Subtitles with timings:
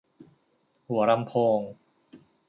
[0.87, 1.59] หัวลำโพง